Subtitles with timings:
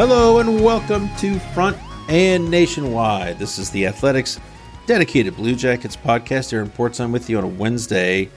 [0.00, 1.76] Hello and welcome to Front
[2.08, 3.38] and Nationwide.
[3.38, 4.40] This is the Athletics
[4.86, 6.54] dedicated Blue Jackets podcast.
[6.54, 8.30] Aaron Portzline with you on a Wednesday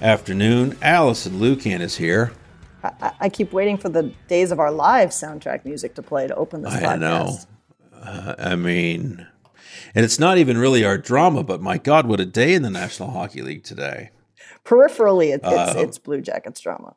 [0.00, 0.78] afternoon.
[0.80, 2.32] Allison Lukan is here.
[2.82, 6.34] I, I, keep waiting for the Days of Our Lives soundtrack music to play to
[6.36, 7.00] open this I podcast.
[7.00, 7.38] know.
[7.92, 9.26] Uh, I mean,
[9.94, 12.70] and it's not even really our drama, but my God, what a day in the
[12.70, 14.08] National Hockey League today.
[14.64, 16.96] Peripherally, it, it's, uh, it's Blue Jackets drama.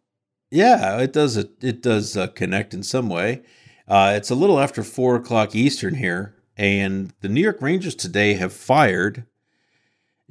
[0.50, 1.35] Yeah, it does.
[1.35, 3.44] It, it does uh, connect in some way.
[3.88, 8.33] Uh, it's a little after four o'clock Eastern here, and the New York Rangers today
[8.33, 9.25] have fired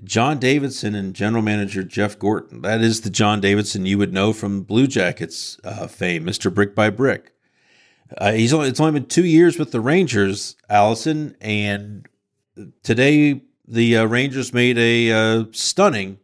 [0.04, 2.60] John Davidson and general manager Jeff Gorton.
[2.60, 6.74] That is the John Davidson you would know from Blue Jackets uh, fame, Mister Brick
[6.74, 7.32] by Brick.
[8.18, 12.06] Uh, he's only it's only been two years with the Rangers, Allison, and
[12.82, 16.18] today the uh, Rangers made a uh, stunning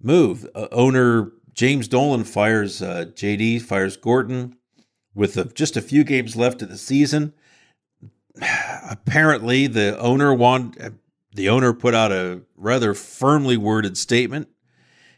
[0.00, 0.48] move.
[0.54, 4.57] Uh, owner James Dolan fires JD, fires Gorton
[5.18, 7.34] with a, just a few games left of the season.
[8.88, 10.78] Apparently, the owner want,
[11.34, 14.48] the owner put out a rather firmly worded statement.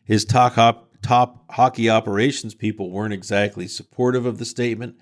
[0.03, 0.55] His top,
[1.03, 4.97] top hockey operations people weren't exactly supportive of the statement.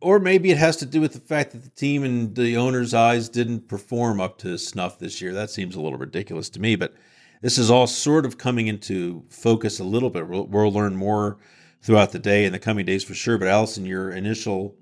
[0.00, 2.94] Or maybe it has to do with the fact that the team in the owner's
[2.94, 5.34] eyes didn't perform up to snuff this year.
[5.34, 6.94] That seems a little ridiculous to me, but
[7.42, 10.26] this is all sort of coming into focus a little bit.
[10.26, 11.36] We'll, we'll learn more
[11.82, 13.38] throughout the day and the coming days for sure.
[13.38, 14.74] But Allison, your initial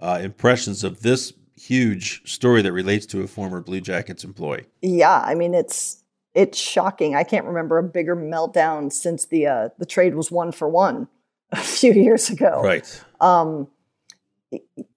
[0.00, 4.66] uh, impressions of this huge story that relates to a former Blue Jackets employee?
[4.82, 6.02] Yeah, I mean it's
[6.34, 7.14] it's shocking.
[7.14, 11.08] I can't remember a bigger meltdown since the uh, the trade was one for one
[11.52, 12.60] a few years ago.
[12.62, 13.04] Right.
[13.20, 13.68] Um,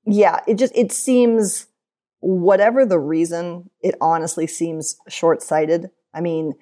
[0.05, 1.67] yeah, it just it seems
[2.19, 5.91] whatever the reason, it honestly seems short sighted.
[6.13, 6.53] I mean,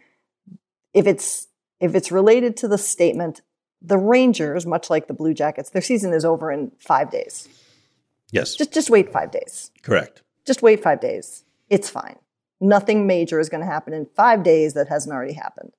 [0.94, 1.48] if it's
[1.80, 3.42] if it's related to the statement
[3.86, 7.48] the Rangers, much like the Blue Jackets, their season is over in five days.
[8.32, 8.56] Yes.
[8.56, 9.72] Just just wait five days.
[9.82, 10.22] Correct.
[10.46, 11.44] Just wait five days.
[11.70, 12.18] It's fine.
[12.60, 15.72] Nothing major is going to happen in five days that hasn't already happened.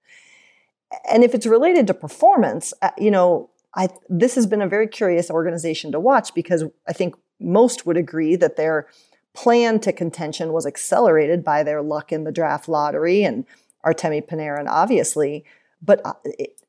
[1.11, 4.87] And if it's related to performance, uh, you know, I this has been a very
[4.87, 8.87] curious organization to watch because I think most would agree that their
[9.35, 13.45] plan to contention was accelerated by their luck in the draft lottery and
[13.85, 15.45] Artemi Panarin, obviously.
[15.83, 16.63] But uh, it,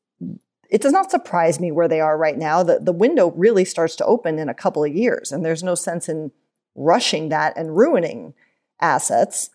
[0.68, 2.62] it does not surprise me where they are right now.
[2.62, 5.74] The, the window really starts to open in a couple of years, and there's no
[5.74, 6.30] sense in
[6.74, 8.34] rushing that and ruining
[8.80, 9.50] assets.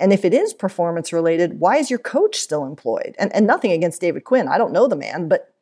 [0.00, 3.14] And if it is performance related, why is your coach still employed?
[3.18, 4.48] And, and nothing against David Quinn.
[4.48, 5.54] I don't know the man, but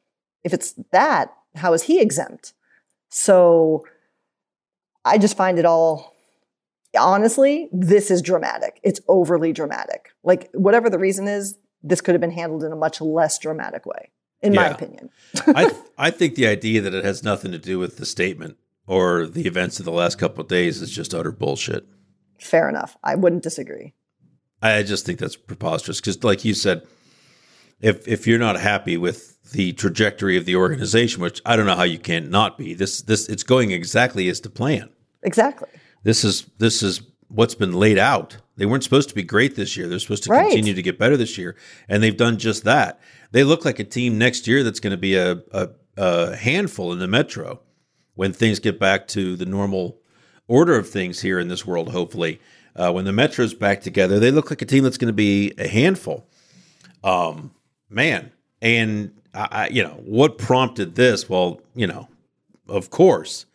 [0.44, 2.52] if it's that, how is he exempt?
[3.08, 3.84] So
[5.04, 6.14] I just find it all,
[6.96, 8.78] honestly, this is dramatic.
[8.84, 10.10] It's overly dramatic.
[10.22, 13.84] Like, whatever the reason is, this could have been handled in a much less dramatic
[13.86, 14.10] way
[14.42, 14.60] in yeah.
[14.62, 15.10] my opinion.
[15.46, 18.56] I th- I think the idea that it has nothing to do with the statement
[18.86, 21.86] or the events of the last couple of days is just utter bullshit.
[22.40, 22.96] Fair enough.
[23.02, 23.94] I wouldn't disagree.
[24.62, 26.86] I just think that's preposterous because, like you said,
[27.80, 31.76] if if you're not happy with the trajectory of the organization, which I don't know
[31.76, 34.90] how you can not be, this this it's going exactly as to plan.
[35.22, 35.68] Exactly.
[36.02, 38.38] This is this is what's been laid out.
[38.56, 39.88] They weren't supposed to be great this year.
[39.88, 40.48] They're supposed to right.
[40.48, 41.56] continue to get better this year,
[41.88, 43.00] and they've done just that.
[43.32, 46.92] They look like a team next year that's going to be a, a, a handful
[46.92, 47.60] in the Metro
[48.14, 49.98] when things get back to the normal
[50.48, 51.90] order of things here in this world.
[51.90, 52.40] Hopefully,
[52.76, 55.52] uh, when the Metro's back together, they look like a team that's going to be
[55.58, 56.26] a handful.
[57.04, 57.52] Um,
[57.88, 58.32] man,
[58.62, 61.28] and I, I, you know what prompted this?
[61.28, 62.08] Well, you know,
[62.68, 63.46] of course,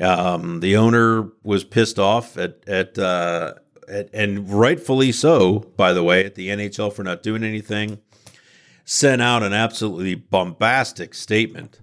[0.00, 3.54] Um, the owner was pissed off at at, uh,
[3.88, 7.98] at and rightfully so, by the way, at the NHL for not doing anything.
[8.84, 11.80] Sent out an absolutely bombastic statement,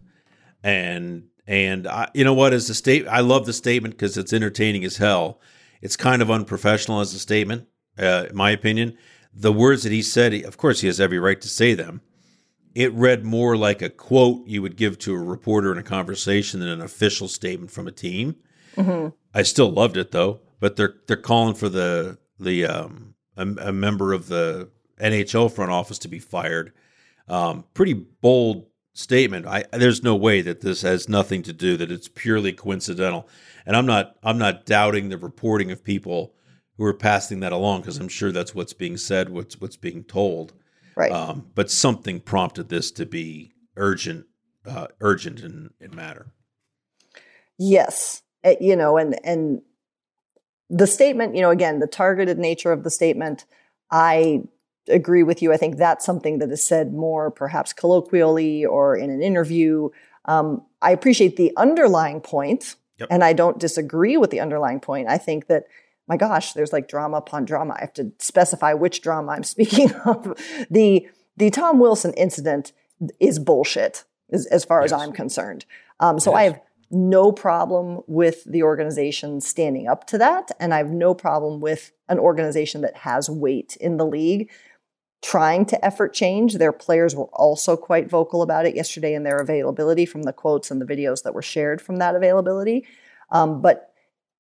[0.63, 3.07] and and I, you know what is the state?
[3.07, 5.39] I love the statement because it's entertaining as hell.
[5.81, 7.67] It's kind of unprofessional as a statement,
[7.97, 8.97] uh, in my opinion.
[9.33, 12.01] The words that he said, of course, he has every right to say them.
[12.75, 16.59] It read more like a quote you would give to a reporter in a conversation
[16.59, 18.35] than an official statement from a team.
[18.75, 19.09] Mm-hmm.
[19.33, 23.71] I still loved it though, but they're they're calling for the the um, a, a
[23.71, 24.69] member of the
[25.01, 26.73] NHL front office to be fired.
[27.29, 29.45] Um, pretty bold statement.
[29.45, 33.27] I there's no way that this has nothing to do that it's purely coincidental.
[33.65, 36.33] And I'm not I'm not doubting the reporting of people
[36.77, 40.03] who are passing that along because I'm sure that's what's being said, what's what's being
[40.03, 40.53] told.
[40.95, 41.11] Right.
[41.11, 44.25] Um, but something prompted this to be urgent,
[44.65, 46.33] uh, urgent in, in matter.
[47.57, 49.61] Yes, uh, you know, and and
[50.69, 53.45] the statement, you know, again, the targeted nature of the statement,
[53.91, 54.43] I
[54.89, 55.53] agree with you.
[55.53, 59.89] I think that's something that is said more, perhaps colloquially or in an interview.
[60.25, 63.09] Um, I appreciate the underlying point, yep.
[63.11, 65.07] and I don't disagree with the underlying point.
[65.07, 65.65] I think that
[66.07, 67.75] my gosh, there's like drama upon drama.
[67.77, 70.37] I have to specify which drama I'm speaking of.
[70.69, 71.07] the
[71.37, 72.73] The Tom Wilson incident
[73.19, 74.91] is bullshit, as, as far yes.
[74.91, 75.65] as I'm concerned.
[75.99, 76.37] Um, so yes.
[76.37, 81.13] I have no problem with the organization standing up to that, and I have no
[81.13, 84.49] problem with an organization that has weight in the league
[85.21, 86.55] trying to effort change.
[86.55, 90.71] Their players were also quite vocal about it yesterday in their availability from the quotes
[90.71, 92.85] and the videos that were shared from that availability.
[93.31, 93.93] Um, but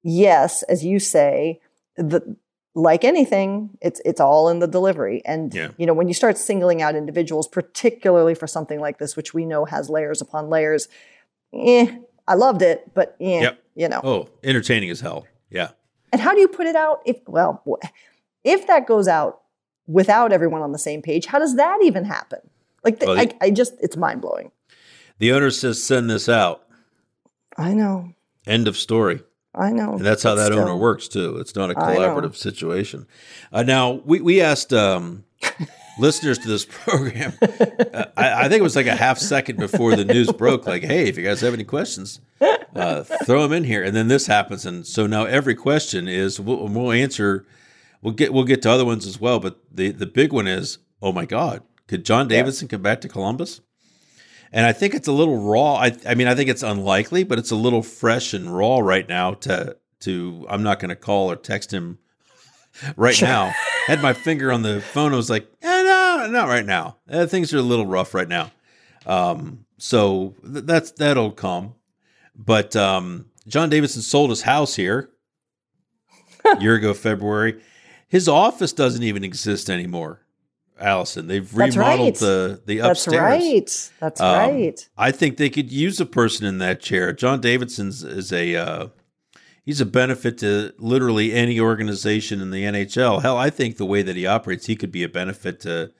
[0.03, 1.59] yes, as you say,
[1.95, 2.37] the
[2.75, 5.21] like anything, it's it's all in the delivery.
[5.25, 5.71] And yeah.
[5.77, 9.45] you know, when you start singling out individuals, particularly for something like this, which we
[9.45, 10.87] know has layers upon layers,
[11.53, 11.97] eh,
[12.27, 13.63] I loved it, but eh, yep.
[13.75, 14.01] you know.
[14.03, 15.27] Oh, entertaining as hell.
[15.49, 15.71] Yeah.
[16.11, 17.63] And how do you put it out if well,
[18.43, 19.41] if that goes out
[19.89, 22.39] without everyone on the same page, how does that even happen?
[22.85, 24.51] Like, the, well, I, I just, it's mind blowing.
[25.17, 26.63] The owner says, send this out.
[27.57, 28.13] I know.
[28.47, 29.21] End of story.
[29.53, 29.93] I know.
[29.93, 31.37] And that's how that still, owner works too.
[31.37, 33.07] It's not a collaborative situation.
[33.51, 35.25] Uh, now we we asked um,
[35.99, 37.33] listeners to this program.
[37.41, 40.67] Uh, I, I, think it was like a half second before the news broke.
[40.67, 42.21] Like, hey, if you guys have any questions,
[42.75, 43.83] uh, throw them in here.
[43.83, 47.45] And then this happens, and so now every question is we'll, we'll answer.
[48.01, 49.39] We'll get we'll get to other ones as well.
[49.39, 52.71] But the the big one is, oh my God, could John Davidson yeah.
[52.71, 53.61] come back to Columbus?
[54.51, 55.75] and I think it's a little raw.
[55.75, 59.07] I, I mean, I think it's unlikely, but it's a little fresh and raw right
[59.07, 59.33] now.
[59.35, 61.99] To to, I'm not going to call or text him
[62.95, 63.27] right sure.
[63.27, 63.53] now.
[63.87, 65.13] Had my finger on the phone.
[65.13, 66.97] I was like, eh, no, not right now.
[67.09, 68.51] Eh, things are a little rough right now.
[69.05, 71.75] Um, so th- that's that'll come.
[72.35, 75.09] But um, John Davidson sold his house here
[76.45, 77.61] a year ago, February.
[78.09, 80.21] His office doesn't even exist anymore.
[80.79, 81.27] Allison.
[81.27, 82.15] They've remodeled right.
[82.15, 83.13] the the upstairs.
[83.13, 83.91] That's right.
[83.99, 84.89] That's um, right.
[84.97, 87.13] I think they could use a person in that chair.
[87.13, 88.87] John Davidson's is a uh,
[89.63, 93.21] he's a benefit to literally any organization in the NHL.
[93.21, 95.91] Hell, I think the way that he operates, he could be a benefit to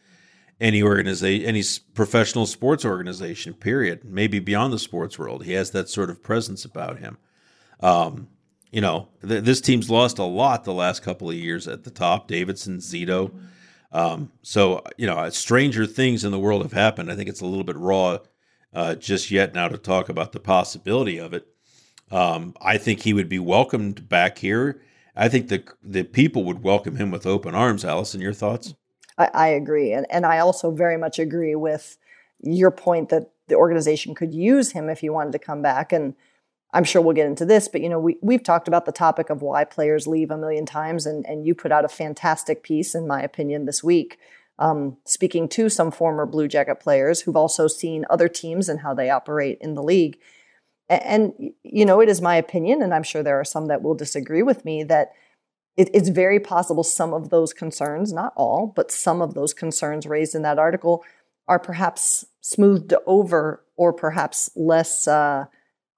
[0.60, 1.64] any organization, any
[1.94, 3.54] professional sports organization.
[3.54, 4.04] Period.
[4.04, 7.18] Maybe beyond the sports world, he has that sort of presence about him.
[7.82, 8.30] Um,
[8.72, 11.92] you know, th- this team's lost a lot the last couple of years at the
[11.92, 12.28] top.
[12.28, 13.32] Davidson, Zito.
[13.92, 17.12] Um, so you know, stranger things in the world have happened.
[17.12, 18.20] I think it's a little bit raw
[18.74, 21.48] uh, just yet now to talk about the possibility of it.
[22.12, 24.82] Um, I think he would be welcomed back here.
[25.16, 27.84] I think the the people would welcome him with open arms.
[27.84, 28.76] Allison, your thoughts?
[29.18, 31.98] I, I agree, and and I also very much agree with
[32.42, 35.92] your point that the organization could use him if he wanted to come back.
[35.92, 36.16] And
[36.72, 39.30] I'm sure we'll get into this, but you know, we we've talked about the topic
[39.30, 42.94] of why players leave a million times, and and you put out a fantastic piece,
[42.94, 44.20] in my opinion, this week,
[44.60, 48.94] um, speaking to some former Blue Jacket players who've also seen other teams and how
[48.94, 50.20] they operate in the league.
[50.88, 53.82] And, and you know, it is my opinion, and I'm sure there are some that
[53.82, 55.14] will disagree with me that
[55.76, 60.06] it, it's very possible some of those concerns, not all, but some of those concerns
[60.06, 61.04] raised in that article
[61.48, 65.08] are perhaps smoothed over or perhaps less.
[65.08, 65.46] Uh,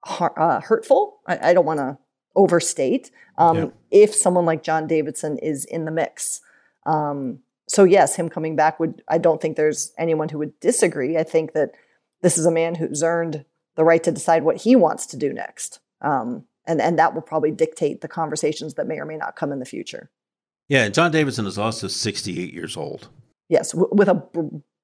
[0.04, 1.20] uh, hurtful.
[1.26, 1.98] I, I don't want to
[2.34, 3.10] overstate.
[3.38, 3.66] Um, yeah.
[3.90, 6.40] If someone like John Davidson is in the mix,
[6.86, 9.02] um, so yes, him coming back would.
[9.08, 11.16] I don't think there's anyone who would disagree.
[11.16, 11.70] I think that
[12.20, 13.44] this is a man who's earned
[13.76, 17.22] the right to decide what he wants to do next, um, and and that will
[17.22, 20.10] probably dictate the conversations that may or may not come in the future.
[20.68, 23.08] Yeah, John Davidson is also 68 years old.
[23.48, 24.14] Yes, w- with a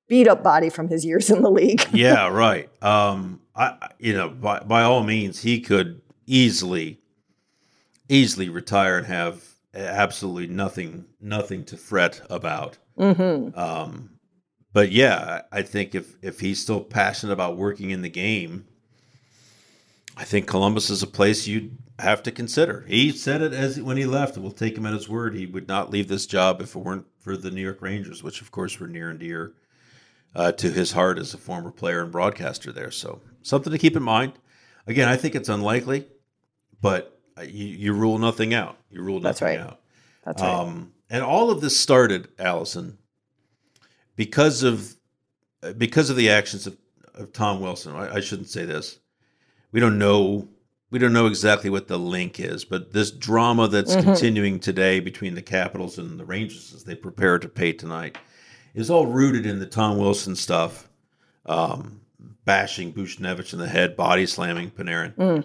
[0.09, 1.87] beat up body from his years in the league.
[1.93, 2.69] yeah, right.
[2.83, 7.01] Um, I, you know, by by all means, he could easily,
[8.09, 12.79] easily retire and have absolutely nothing, nothing to fret about.
[12.99, 13.59] Mm-hmm.
[13.59, 14.19] Um,
[14.73, 18.67] but yeah, I think if if he's still passionate about working in the game,
[20.17, 22.85] I think Columbus is a place you'd have to consider.
[22.87, 24.39] He said it as when he left.
[24.39, 25.35] We'll take him at his word.
[25.35, 28.41] He would not leave this job if it weren't for the New York Rangers, which
[28.41, 29.55] of course were near and dear
[30.35, 32.91] uh, to his heart as a former player and broadcaster there.
[32.91, 34.33] So something to keep in mind.
[34.87, 36.07] Again, I think it's unlikely,
[36.81, 38.79] but you, you rule nothing out.
[38.91, 39.61] You rule nothing That's right.
[39.61, 39.81] out.
[40.25, 40.51] That's right.
[40.55, 42.99] Um, and all of this started, Allison,
[44.17, 44.95] because of
[45.77, 46.77] because of the actions of,
[47.15, 47.95] of Tom Wilson.
[47.97, 48.99] I, I shouldn't say this.
[49.73, 50.49] We don't know
[50.91, 54.05] we don't know exactly what the link is, but this drama that's Mm-hmm.
[54.05, 58.17] continuing today between the Capitals and the Rangers as they prepare to pay tonight
[58.75, 60.89] is all rooted in the Tom Wilson stuff,
[61.47, 62.01] um,
[62.45, 65.15] bashing Buchnevich in the head, body slamming Panarin.
[65.15, 65.45] Mm.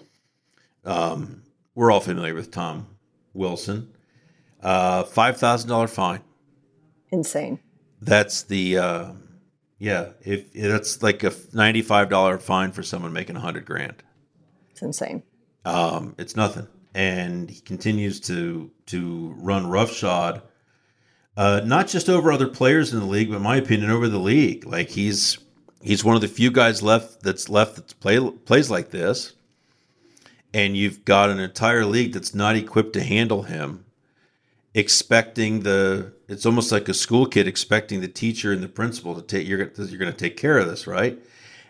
[0.84, 1.42] Um,
[1.74, 2.86] we're all familiar with Tom
[3.32, 3.92] Wilson.
[4.62, 6.20] Uh, Five thousand dollar fine.
[7.10, 7.58] Insane.
[8.00, 9.12] That's the uh,
[9.78, 10.10] yeah.
[10.22, 14.02] If that's like a ninety five dollar fine for someone making a hundred grand.
[14.70, 15.22] It's insane.
[15.64, 20.42] Um, it's nothing, and he continues to to run roughshod,
[21.36, 24.18] uh, not just over other players in the league, but in my opinion, over the
[24.18, 24.66] league.
[24.66, 25.38] Like he's
[25.82, 29.32] he's one of the few guys left that's left that play plays like this,
[30.52, 33.84] and you've got an entire league that's not equipped to handle him,
[34.74, 36.12] expecting the.
[36.28, 39.58] It's almost like a school kid expecting the teacher and the principal to take you're
[39.58, 41.18] you're going to take care of this, right?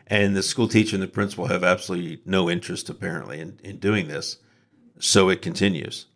[0.07, 4.09] and the school teacher and the principal have absolutely no interest apparently in, in doing
[4.09, 4.39] this
[4.99, 6.07] so it continues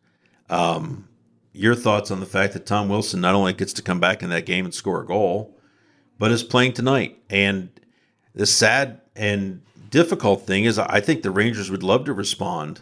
[0.51, 1.09] um,
[1.53, 4.31] your thoughts on the fact that tom wilson not only gets to come back in
[4.31, 5.57] that game and score a goal
[6.19, 7.69] but is playing tonight and
[8.35, 12.81] the sad and difficult thing is i think the rangers would love to respond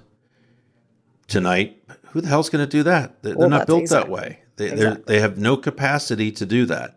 [1.29, 4.41] tonight who the hell's going to do that they're, Well, not built exact- that way
[4.57, 5.03] they, exactly.
[5.07, 6.97] they have no capacity to do that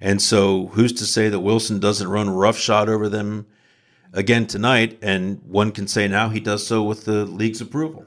[0.00, 3.48] and so, who's to say that Wilson doesn't run roughshod over them
[4.12, 4.96] again tonight?
[5.02, 8.06] And one can say now he does so with the league's approval.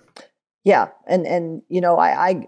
[0.63, 2.48] Yeah, and and you know, I I,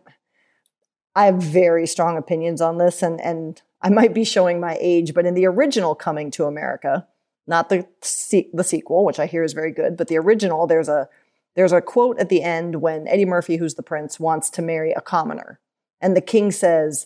[1.15, 5.13] I have very strong opinions on this, and and I might be showing my age,
[5.13, 7.07] but in the original Coming to America,
[7.45, 10.89] not the se- the sequel, which I hear is very good, but the original, there's
[10.89, 11.09] a
[11.55, 14.91] there's a quote at the end when Eddie Murphy, who's the prince, wants to marry
[14.91, 15.59] a commoner,
[16.01, 17.05] and the king says,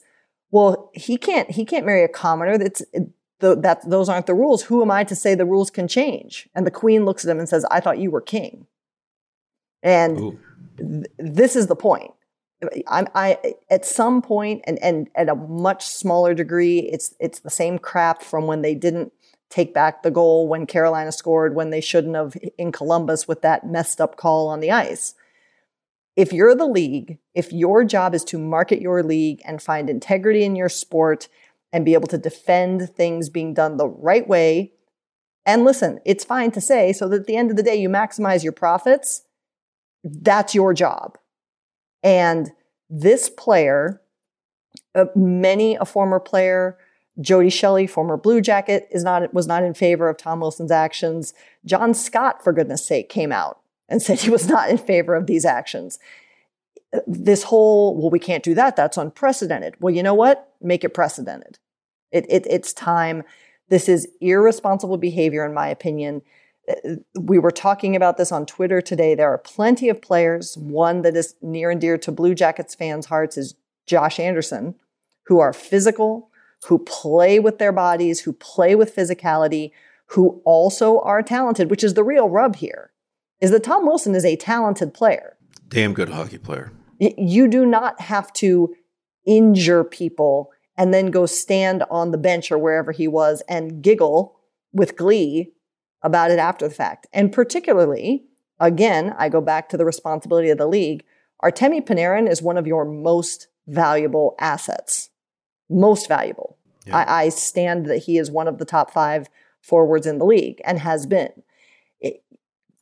[0.51, 2.57] "Well, he can't he can't marry a commoner.
[2.57, 2.83] That's
[3.39, 4.63] the, that those aren't the rules.
[4.63, 7.39] Who am I to say the rules can change?" And the queen looks at him
[7.39, 8.67] and says, "I thought you were king."
[9.83, 10.39] And
[10.77, 12.11] th- this is the point.
[12.87, 13.37] I'm, I
[13.69, 18.23] at some point, and and at a much smaller degree, it's it's the same crap
[18.23, 19.11] from when they didn't
[19.49, 23.65] take back the goal when Carolina scored when they shouldn't have in Columbus with that
[23.65, 25.13] messed up call on the ice.
[26.15, 30.43] If you're the league, if your job is to market your league and find integrity
[30.43, 31.27] in your sport
[31.71, 34.73] and be able to defend things being done the right way,
[35.45, 37.87] and listen, it's fine to say so that at the end of the day you
[37.87, 39.21] maximize your profits.
[40.03, 41.17] That's your job.
[42.07, 42.53] And
[42.89, 44.01] this player,
[44.95, 46.77] uh, many a former player,
[47.19, 51.33] Jody Shelley, former Blue Jacket, is not was not in favor of Tom Wilson's actions.
[51.65, 53.59] John Scott, for goodness sake, came out
[53.89, 55.99] and said he was not in favor of these actions.
[57.05, 58.77] This whole, well, we can't do that.
[58.77, 59.75] That's unprecedented.
[59.81, 60.53] Well, you know what?
[60.61, 61.59] Make it precedented.
[62.13, 63.23] It, it, it's time.
[63.67, 66.21] This is irresponsible behavior, in my opinion.
[67.17, 69.15] We were talking about this on Twitter today.
[69.15, 70.57] There are plenty of players.
[70.57, 73.55] One that is near and dear to Blue Jackets fans' hearts is
[73.85, 74.75] Josh Anderson,
[75.27, 76.29] who are physical,
[76.65, 79.71] who play with their bodies, who play with physicality,
[80.07, 82.91] who also are talented, which is the real rub here,
[83.39, 85.37] is that Tom Wilson is a talented player.
[85.67, 86.71] Damn good hockey player.
[86.99, 88.75] You do not have to
[89.25, 94.39] injure people and then go stand on the bench or wherever he was and giggle
[94.71, 95.53] with glee
[96.03, 97.07] about it after the fact.
[97.13, 98.25] And particularly,
[98.59, 101.03] again, I go back to the responsibility of the league.
[101.43, 105.09] Artemi Panarin is one of your most valuable assets.
[105.69, 106.57] Most valuable.
[106.85, 106.97] Yeah.
[106.97, 109.27] I, I stand that he is one of the top five
[109.61, 111.31] forwards in the league and has been.
[111.99, 112.23] It-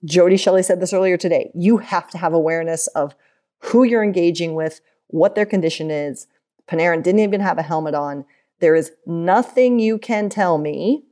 [0.03, 1.51] Jody Shelley said this earlier today.
[1.55, 3.15] You have to have awareness of
[3.59, 6.27] who you're engaging with, what their condition is.
[6.67, 8.25] Panarin didn't even have a helmet on.
[8.59, 11.04] There is nothing you can tell me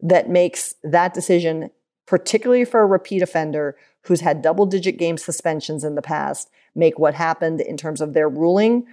[0.00, 1.70] that makes that decision,
[2.06, 6.98] particularly for a repeat offender who's had double digit game suspensions in the past, make
[6.98, 8.86] what happened in terms of their ruling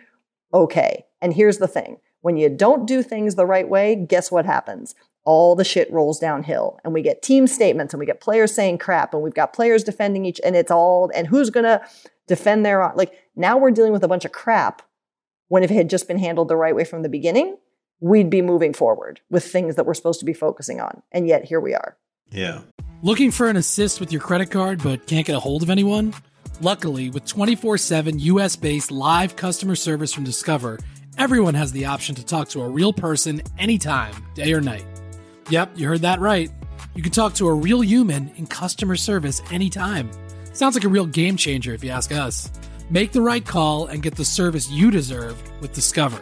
[0.54, 1.06] okay.
[1.22, 4.96] And here's the thing when you don't do things the right way, guess what happens?
[5.26, 8.78] all the shit rolls downhill and we get team statements and we get players saying
[8.78, 11.82] crap and we've got players defending each and it's all and who's to
[12.28, 14.84] defend their like now we're dealing with a bunch of crap
[15.48, 17.58] when if it had just been handled the right way from the beginning
[18.00, 21.46] we'd be moving forward with things that we're supposed to be focusing on and yet
[21.46, 21.98] here we are
[22.32, 22.62] Yeah.
[23.04, 26.14] Looking for an assist with your credit card but can't get a hold of anyone?
[26.62, 30.80] Luckily, with 24 7 US based live customer service from Discover,
[31.18, 34.86] everyone has the option to talk to a real person anytime, day or night.
[35.50, 36.50] Yep, you heard that right.
[36.96, 40.10] You can talk to a real human in customer service anytime.
[40.54, 42.50] Sounds like a real game changer if you ask us.
[42.90, 46.22] Make the right call and get the service you deserve with Discover.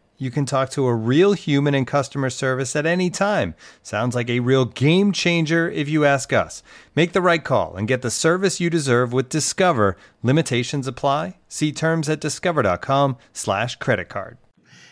[0.21, 3.55] You can talk to a real human in customer service at any time.
[3.81, 6.61] Sounds like a real game changer if you ask us.
[6.93, 9.97] Make the right call and get the service you deserve with Discover.
[10.21, 11.39] Limitations apply.
[11.47, 14.37] See terms at discover.com slash credit card.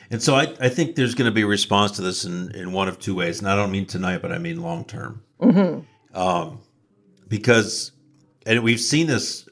[0.09, 2.71] And so I, I think there's going to be a response to this in, in
[2.71, 3.37] one of two ways.
[3.37, 5.21] And I don't mean tonight, but I mean long term.
[6.15, 6.61] Um,
[7.27, 7.91] because,
[8.47, 9.47] and we've seen this,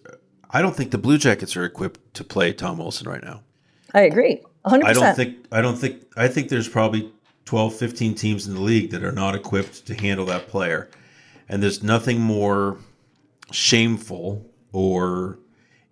[0.50, 3.42] I don't think the Blue Jackets are equipped to play Tom Wilson right now.
[3.94, 7.12] i agree 100% I don't think, I don't think, I think there's probably
[7.46, 10.90] 12, 15 teams in the league that are not equipped to handle that player.
[11.50, 12.78] And there's nothing more
[13.52, 15.40] shameful or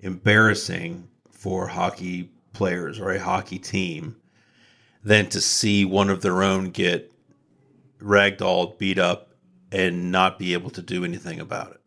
[0.02, 4.16] embarrassing for hockey players or a hockey team
[5.04, 7.12] than to see one of their own get
[8.02, 9.30] ragdolled, beat up,
[9.72, 11.82] and not be able to do anything about it.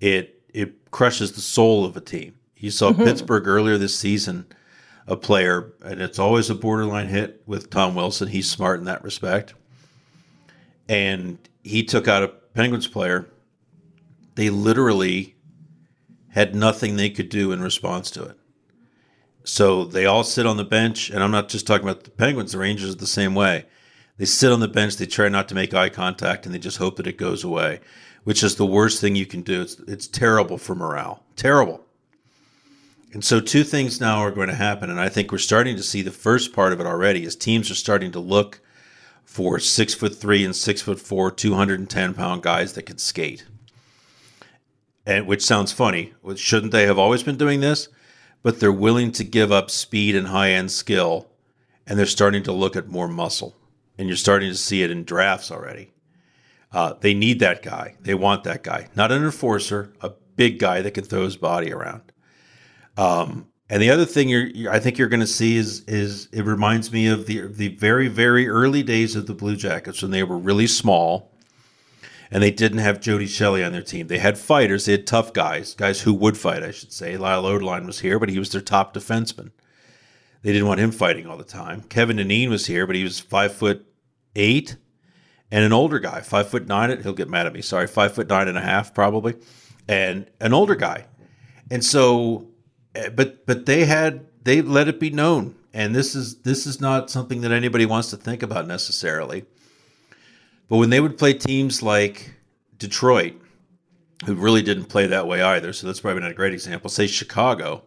[0.00, 2.34] It it crushes the soul of a team.
[2.56, 3.04] You saw mm-hmm.
[3.04, 4.46] Pittsburgh earlier this season,
[5.06, 8.28] a player, and it's always a borderline hit with Tom Wilson.
[8.28, 9.54] He's smart in that respect.
[10.88, 13.26] And he took out a Penguins player.
[14.34, 15.34] They literally
[16.30, 18.38] had nothing they could do in response to it.
[19.44, 22.52] So they all sit on the bench, and I'm not just talking about the Penguins,
[22.52, 23.66] the Rangers are the same way.
[24.16, 26.78] They sit on the bench, they try not to make eye contact, and they just
[26.78, 27.80] hope that it goes away,
[28.24, 29.60] which is the worst thing you can do.
[29.60, 31.22] It's, it's terrible for morale.
[31.36, 31.84] Terrible.
[33.14, 35.84] And so two things now are going to happen, and I think we're starting to
[35.84, 38.60] see the first part of it already as teams are starting to look
[39.24, 43.46] for six foot three and six foot four, 210 pound guys that can skate.
[45.06, 46.12] And which sounds funny.
[46.34, 47.88] Shouldn't they have always been doing this?
[48.42, 51.28] But they're willing to give up speed and high end skill,
[51.86, 53.54] and they're starting to look at more muscle.
[53.96, 55.92] And you're starting to see it in drafts already.
[56.72, 57.94] Uh, they need that guy.
[58.00, 61.72] They want that guy, not an enforcer, a big guy that can throw his body
[61.72, 62.02] around.
[62.96, 66.28] Um, and the other thing you're, you're I think you're going to see is is
[66.32, 70.10] it reminds me of the the very very early days of the Blue Jackets when
[70.10, 71.32] they were really small,
[72.30, 74.06] and they didn't have Jody Shelley on their team.
[74.06, 77.16] They had fighters, they had tough guys, guys who would fight, I should say.
[77.16, 79.50] Lyle Odelein was here, but he was their top defenseman.
[80.42, 81.82] They didn't want him fighting all the time.
[81.82, 83.86] Kevin Dineen was here, but he was five foot
[84.36, 84.76] eight
[85.50, 87.00] and an older guy, five foot nine.
[87.02, 87.62] He'll get mad at me.
[87.62, 89.36] Sorry, five foot nine and a half probably,
[89.88, 91.06] and an older guy.
[91.70, 92.48] And so,
[93.14, 97.10] but but they had they let it be known, and this is this is not
[97.10, 99.44] something that anybody wants to think about necessarily.
[100.68, 102.34] But when they would play teams like
[102.78, 103.34] Detroit,
[104.24, 106.88] who really didn't play that way either, so that's probably not a great example.
[106.88, 107.82] Say Chicago,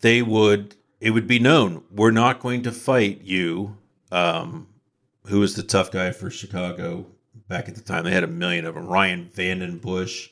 [0.00, 3.76] they would it would be known we're not going to fight you.
[4.10, 4.68] Um,
[5.26, 7.06] who was the tough guy for Chicago
[7.48, 8.04] back at the time?
[8.04, 8.86] They had a million of them.
[8.86, 10.30] Ryan VandenBussche,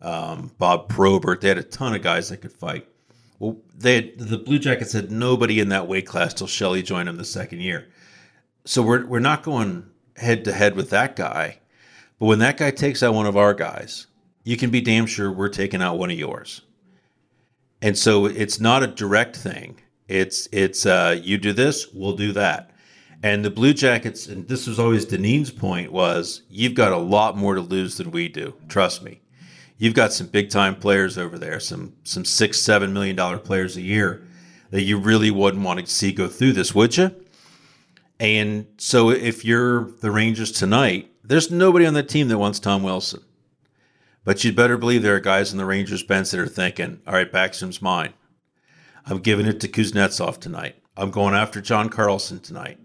[0.00, 1.40] um, Bob Probert.
[1.40, 2.86] They had a ton of guys that could fight.
[3.38, 7.08] Well, they had, the Blue Jackets had nobody in that weight class till Shelley joined
[7.08, 7.88] them the second year.
[8.64, 11.58] So we're we're not going head to head with that guy.
[12.18, 14.06] But when that guy takes out one of our guys,
[14.44, 16.62] you can be damn sure we're taking out one of yours.
[17.82, 19.80] And so it's not a direct thing.
[20.08, 22.70] It's it's uh, you do this, we'll do that.
[23.22, 27.36] And the Blue Jackets, and this was always Dineen's point, was you've got a lot
[27.36, 28.54] more to lose than we do.
[28.68, 29.22] Trust me.
[29.76, 33.76] You've got some big time players over there, some some six, seven million dollar players
[33.76, 34.26] a year
[34.70, 37.14] that you really wouldn't want to see go through this, would you?
[38.20, 42.82] And so if you're the Rangers tonight, there's nobody on that team that wants Tom
[42.82, 43.22] Wilson.
[44.24, 47.14] But you'd better believe there are guys on the Rangers bench that are thinking, all
[47.14, 48.14] right, Backstrom's mine.
[49.06, 50.76] I'm giving it to Kuznetsov tonight.
[50.96, 52.78] I'm going after John Carlson tonight.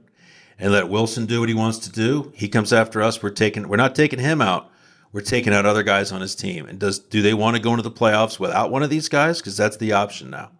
[0.58, 2.34] And let Wilson do what he wants to do.
[2.36, 3.24] He comes after us.
[3.24, 4.69] We're taking we're not taking him out.
[5.12, 6.68] We're taking out other guys on his team.
[6.68, 9.40] And does do they want to go into the playoffs without one of these guys?
[9.40, 10.52] Because that's the option now.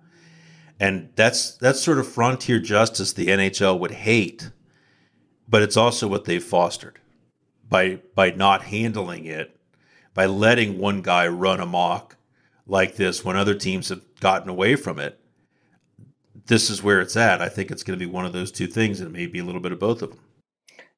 [0.80, 4.50] And that's that's sort of frontier justice the NHL would hate,
[5.48, 7.00] but it's also what they've fostered
[7.68, 9.60] by by not handling it,
[10.14, 12.16] by letting one guy run amok
[12.66, 15.20] like this when other teams have gotten away from it.
[16.46, 17.42] This is where it's at.
[17.42, 19.62] I think it's going to be one of those two things, and maybe a little
[19.62, 20.20] bit of both of them.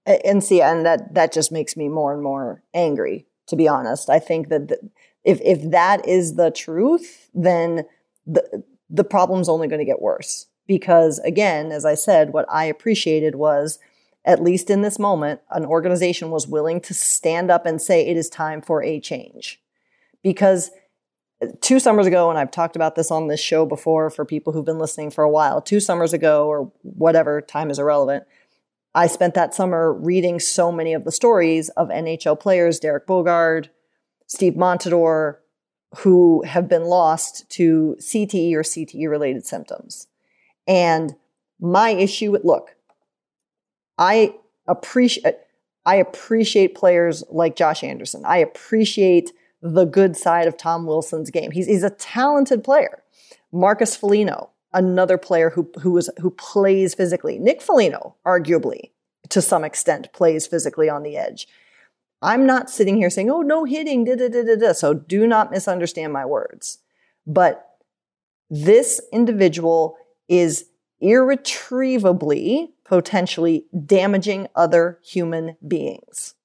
[0.05, 3.25] And see, and that that just makes me more and more angry.
[3.51, 4.79] To be honest, I think that the,
[5.23, 7.85] if if that is the truth, then
[8.25, 10.47] the the problem's only going to get worse.
[10.67, 13.77] Because again, as I said, what I appreciated was
[14.23, 18.17] at least in this moment, an organization was willing to stand up and say it
[18.17, 19.59] is time for a change.
[20.23, 20.71] Because
[21.41, 24.53] uh, two summers ago, and I've talked about this on this show before for people
[24.53, 28.23] who've been listening for a while, two summers ago, or whatever, time is irrelevant.
[28.93, 33.69] I spent that summer reading so many of the stories of NHL players, Derek Boogaard,
[34.27, 35.37] Steve Montador,
[35.97, 40.07] who have been lost to CTE or CTE related symptoms.
[40.67, 41.15] And
[41.59, 42.75] my issue with look,
[43.97, 44.35] I
[44.67, 45.35] appreciate
[45.85, 48.23] I appreciate players like Josh Anderson.
[48.25, 51.51] I appreciate the good side of Tom Wilson's game.
[51.51, 53.03] He's he's a talented player.
[53.51, 57.39] Marcus Foligno, another player who who was who plays physically.
[57.39, 58.91] Nick Foligno, arguably,
[59.29, 61.47] to some extent, plays physically on the edge.
[62.21, 64.73] I'm not sitting here saying, "Oh, no hitting," da da da da da.
[64.73, 66.79] So do not misunderstand my words.
[67.25, 67.67] But
[68.49, 70.65] this individual is
[70.99, 76.35] irretrievably potentially damaging other human beings.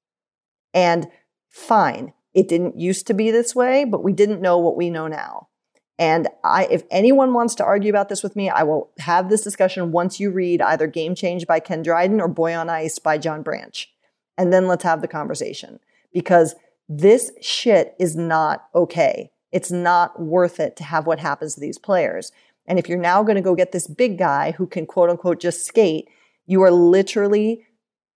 [0.72, 1.08] And
[1.50, 5.08] fine, it didn't used to be this way, but we didn't know what we know
[5.08, 5.48] now.
[5.98, 9.42] And I, if anyone wants to argue about this with me, I will have this
[9.42, 13.16] discussion once you read either Game Change by Ken Dryden or Boy on Ice by
[13.16, 13.90] John Branch.
[14.36, 15.80] And then let's have the conversation
[16.12, 16.54] because
[16.88, 19.30] this shit is not okay.
[19.52, 22.30] It's not worth it to have what happens to these players.
[22.66, 25.40] And if you're now going to go get this big guy who can quote unquote
[25.40, 26.08] just skate,
[26.46, 27.64] you are literally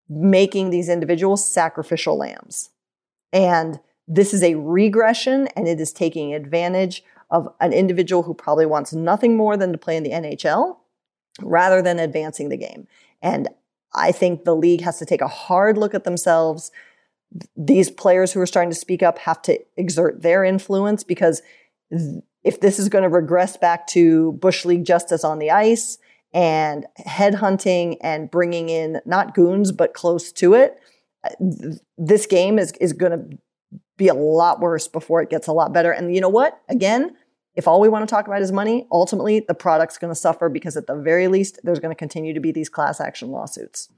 [0.09, 2.71] making these individuals sacrificial lambs.
[3.33, 8.67] And this is a regression and it is taking advantage of an individual who probably
[8.67, 10.77] wants nothing more than to play in the NHL
[11.41, 12.87] rather than advancing the game.
[13.23, 13.49] And
[13.95, 16.71] I think the league has to take a hard look at themselves.
[17.57, 21.43] These players who are starting to speak up have to exert their influence because
[22.43, 25.99] if this is going to regress back to Bush League justice on the ice
[26.33, 30.81] and headhunting and bringing in not goons, but close to it,
[31.25, 33.39] uh, this game is, is going to
[33.97, 35.93] be a lot worse before it gets a lot better.
[35.93, 36.61] And you know what?
[36.69, 37.17] Again,
[37.55, 40.49] if all we want to talk about is money, ultimately the product's going to suffer
[40.49, 43.89] because at the very least, there's going to continue to be these class action lawsuits.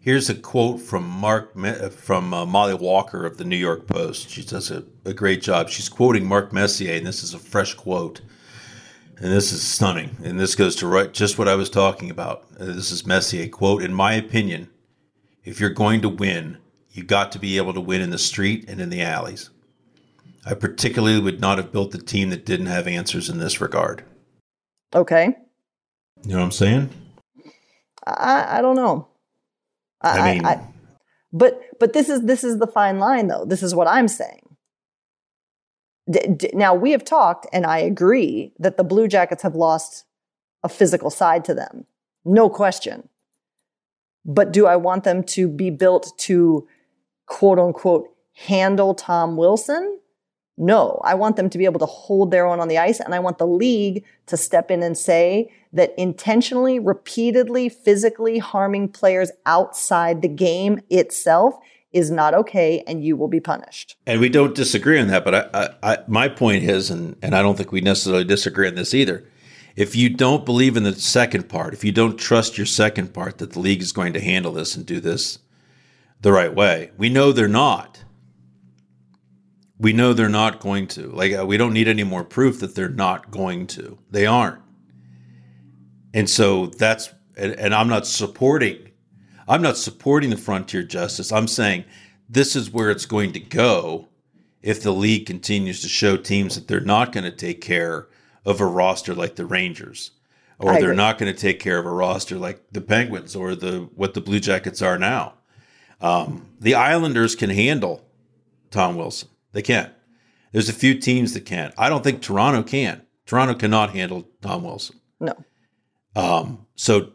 [0.00, 1.54] Here's a quote from Mark
[1.92, 4.30] from uh, Mollie Walker of the New York Post.
[4.30, 5.68] She does a, a great job.
[5.68, 8.20] She's quoting Mark Messier, and this is a fresh quote.
[9.20, 10.16] And this is stunning.
[10.22, 12.44] And this goes to right just what I was talking about.
[12.58, 13.82] Uh, this is Messier quote.
[13.82, 14.68] In my opinion,
[15.44, 16.58] if you're going to win,
[16.92, 19.50] you got to be able to win in the street and in the alleys.
[20.48, 24.02] I particularly would not have built the team that didn't have answers in this regard.
[24.94, 25.36] Okay.
[26.24, 26.88] You know what I'm saying?
[28.06, 29.08] I, I don't know.
[30.00, 30.66] I, I mean, I,
[31.34, 33.44] but but this is this is the fine line, though.
[33.44, 34.56] This is what I'm saying.
[36.10, 40.06] D- d- now we have talked, and I agree that the Blue Jackets have lost
[40.62, 41.84] a physical side to them,
[42.24, 43.10] no question.
[44.24, 46.66] But do I want them to be built to
[47.26, 49.98] quote unquote handle Tom Wilson?
[50.60, 53.14] No, I want them to be able to hold their own on the ice, and
[53.14, 59.30] I want the league to step in and say that intentionally, repeatedly, physically harming players
[59.46, 61.54] outside the game itself
[61.92, 63.96] is not okay, and you will be punished.
[64.04, 67.36] And we don't disagree on that, but I, I, I, my point is, and, and
[67.36, 69.26] I don't think we necessarily disagree on this either.
[69.76, 73.38] If you don't believe in the second part, if you don't trust your second part
[73.38, 75.38] that the league is going to handle this and do this
[76.20, 78.02] the right way, we know they're not
[79.78, 81.08] we know they're not going to.
[81.08, 83.98] Like, uh, we don't need any more proof that they're not going to.
[84.10, 84.60] They aren't.
[86.12, 88.90] And so that's, and, and, I'm not supporting,
[89.46, 91.30] I'm not supporting the frontier justice.
[91.30, 91.84] I'm saying
[92.28, 94.08] this is where it's going to go
[94.62, 98.08] if the league continues to show teams that they're not going to take care
[98.44, 100.12] of a roster like the Rangers,
[100.58, 103.88] or they're not going to take care of a roster like the Penguins or the
[103.94, 105.34] what the Blue Jackets are now.
[106.00, 108.04] Um, the Islanders can handle
[108.70, 109.28] Tom Wilson.
[109.52, 109.92] They can't.
[110.52, 111.74] There's a few teams that can't.
[111.76, 113.02] I don't think Toronto can.
[113.26, 115.00] Toronto cannot handle Tom Wilson.
[115.20, 115.34] No.
[116.16, 117.12] Um, so,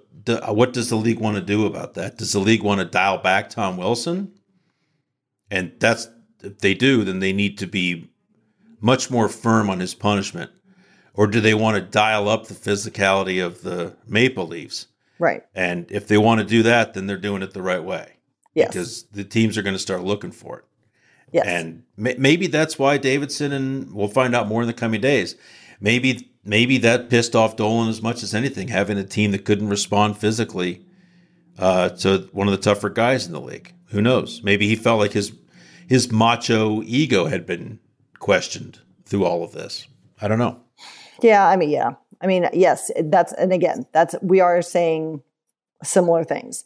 [0.48, 2.18] what does the league want to do about that?
[2.18, 4.32] Does the league want to dial back Tom Wilson?
[5.50, 6.08] And that's
[6.44, 8.10] if they do, then they need to be
[8.80, 10.52] much more firm on his punishment.
[11.14, 14.88] Or do they want to dial up the physicality of the Maple Leafs?
[15.20, 15.44] Right.
[15.54, 18.14] And if they want to do that, then they're doing it the right way.
[18.54, 18.68] Yes.
[18.68, 20.66] Because the teams are going to start looking for it.
[21.34, 21.46] Yes.
[21.48, 25.36] And may- maybe that's why Davidson and we'll find out more in the coming days.
[25.82, 29.70] Maybe maybe that pissed off Dolan as much as anything, having a team that couldn't
[29.70, 30.86] respond physically
[31.58, 33.74] uh, to one of the tougher guys in the league.
[33.88, 34.44] Who knows?
[34.44, 35.34] Maybe he felt like his
[35.88, 37.80] his macho ego had been
[38.20, 39.88] questioned through all of this.
[40.22, 40.60] I don't know.
[41.22, 41.96] Yeah, I mean, yeah.
[42.22, 45.22] I mean, yes, that's and again, that's we are saying
[45.84, 46.66] similar things.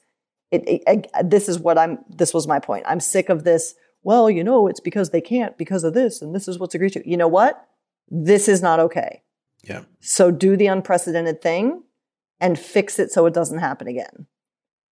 [0.52, 2.00] It, it, it, this is what I'm.
[2.10, 2.84] This was my point.
[2.88, 3.76] I'm sick of this.
[4.04, 6.94] Well, you know, it's because they can't because of this, and this is what's agreed
[6.94, 7.10] to.
[7.10, 7.66] You know what?
[8.10, 9.24] This is not okay.
[9.64, 9.82] Yeah.
[10.00, 11.84] So do the unprecedented thing
[12.40, 14.28] and fix it so it doesn't happen again.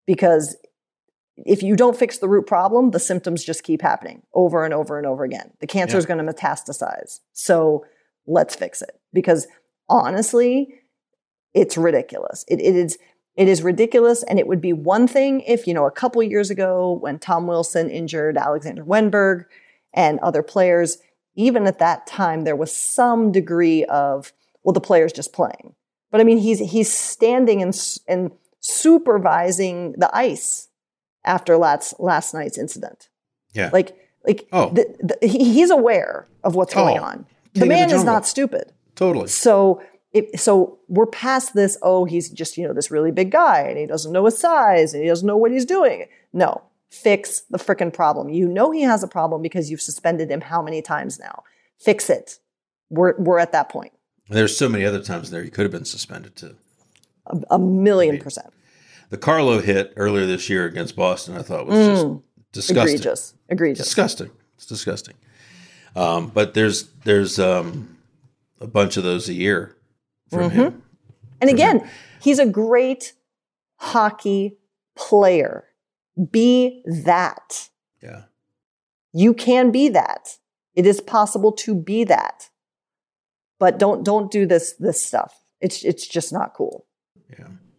[0.05, 0.57] Because
[1.37, 4.97] if you don't fix the root problem, the symptoms just keep happening over and over
[4.97, 5.51] and over again.
[5.59, 5.99] The cancer Yeah.
[5.99, 7.19] is going to metastasize.
[7.33, 7.85] So
[8.27, 8.99] let's fix it.
[9.13, 9.47] Because
[9.87, 10.81] honestly,
[11.53, 12.43] it's ridiculous.
[12.47, 12.97] It, it is
[13.35, 16.49] it is ridiculous, and it would be one thing if you know a couple years
[16.49, 19.45] ago when Tom Wilson injured Alexander Wennberg
[19.93, 20.97] and other players.
[21.37, 24.31] Even at that time, there was some degree of
[24.63, 25.75] well, the player's just playing.
[26.11, 30.69] But I mean, he's he's standing and and supervising the ice
[31.25, 33.09] after last last night's incident.
[33.53, 33.69] Yeah.
[33.73, 34.69] Like like Oh.
[34.69, 37.13] the, the, he, he's aware of what's going Oh, on.
[37.13, 38.71] king The of the man is not stupid.
[38.95, 39.27] totally.
[39.27, 39.81] So
[40.15, 41.77] it, so we're past this.
[41.81, 44.93] Oh, he's just you know this really big guy, and he doesn't know his size,
[44.93, 46.05] and he doesn't know what he's doing.
[46.31, 48.29] No, fix the frickin' problem.
[48.29, 51.43] You know he has a problem because you've suspended him how many times now?
[51.77, 52.39] Fix it.
[52.89, 53.91] We're we're at that point.
[54.29, 56.55] There's so many other times there he could have been suspended too.
[57.27, 58.53] A, a million percent.
[59.09, 62.07] The Carlo hit earlier this year against Boston, I thought was just
[62.53, 62.95] disgusting.
[62.95, 63.33] Egregious.
[63.49, 63.85] Egregious.
[63.85, 64.31] disgusting.
[64.55, 65.15] It's disgusting.
[65.93, 67.97] Um, but there's there's um,
[68.61, 69.74] a bunch of those a year
[70.31, 70.37] Mm-hmm.
[70.37, 70.83] from him.
[71.41, 71.87] And again,
[72.21, 73.13] he's a great
[73.77, 74.57] hockey
[74.95, 75.65] player.
[76.31, 77.69] Be that.
[78.01, 78.23] Yeah.
[79.13, 80.37] You can be that.
[80.73, 82.49] It is possible to be that.
[83.59, 85.41] But don't don't do this this stuff.
[85.61, 86.85] It's it's just not cool.
[87.29, 87.47] Yeah.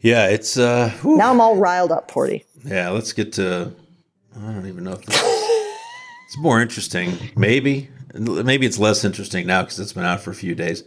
[0.00, 1.16] Yeah, it's uh whew.
[1.16, 2.44] Now I'm all riled up, Porty.
[2.64, 3.72] yeah, let's get to
[4.36, 5.20] I don't even know if this,
[6.26, 7.16] it's more interesting.
[7.36, 7.90] Maybe.
[8.14, 10.82] Maybe it's less interesting now because it's been out for a few days.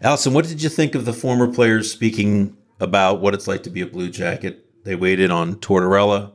[0.00, 3.70] Allison, what did you think of the former players speaking about what it's like to
[3.70, 4.64] be a Blue Jacket?
[4.84, 6.32] They weighed in on Tortorella.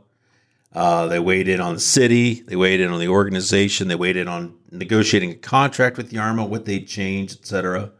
[0.74, 2.42] Uh, they weighed in on the city.
[2.42, 3.88] They weighed in on the organization.
[3.88, 7.92] They weighed in on negotiating a contract with Jarmo, what they'd change, etc.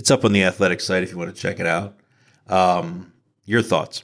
[0.00, 1.94] It's up on the athletic site if you want to check it out.
[2.48, 3.12] Um,
[3.44, 4.02] your thoughts?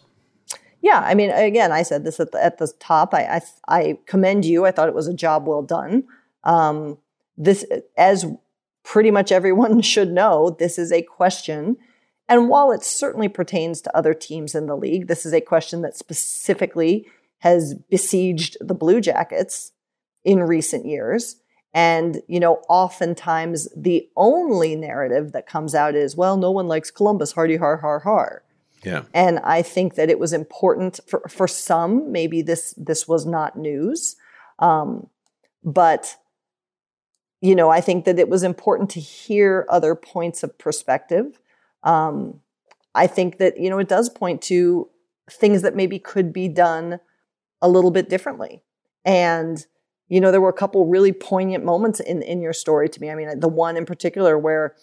[0.82, 3.14] Yeah, I mean, again, I said this at the, at the top.
[3.14, 4.66] I, I I commend you.
[4.66, 6.04] I thought it was a job well done.
[6.44, 6.98] Um,
[7.38, 7.64] this,
[7.96, 8.26] as
[8.84, 11.78] pretty much everyone should know, this is a question.
[12.28, 15.80] And while it certainly pertains to other teams in the league, this is a question
[15.80, 17.06] that specifically
[17.38, 19.72] has besieged the Blue Jackets
[20.24, 21.36] in recent years.
[21.76, 26.90] And, you know, oftentimes the only narrative that comes out is, well, no one likes
[26.90, 28.44] Columbus, hardy har har har.
[28.82, 29.02] Yeah.
[29.12, 33.58] And I think that it was important for, for some, maybe this this was not
[33.58, 34.16] news.
[34.58, 35.08] Um,
[35.62, 36.16] but
[37.42, 41.38] you know, I think that it was important to hear other points of perspective.
[41.82, 42.40] Um,
[42.94, 44.88] I think that, you know, it does point to
[45.30, 47.00] things that maybe could be done
[47.60, 48.62] a little bit differently.
[49.04, 49.66] And,
[50.08, 53.10] you know, there were a couple really poignant moments in, in your story to me.
[53.10, 54.74] I mean, the one in particular where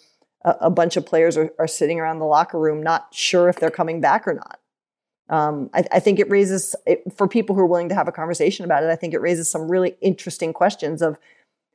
[0.44, 3.56] a, a bunch of players are, are sitting around the locker room not sure if
[3.56, 4.60] they're coming back or not.
[5.30, 8.12] Um, I, I think it raises, it, for people who are willing to have a
[8.12, 11.18] conversation about it, I think it raises some really interesting questions of